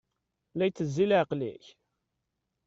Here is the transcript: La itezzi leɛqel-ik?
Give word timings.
La 0.57 0.65
itezzi 0.67 1.05
leɛqel-ik? 1.05 1.65